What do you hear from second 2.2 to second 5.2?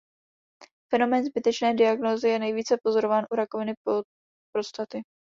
je nejvíce pozorován u rakoviny prostaty.